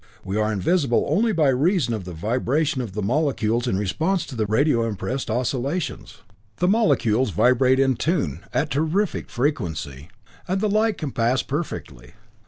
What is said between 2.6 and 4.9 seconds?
of the molecules in response to the radio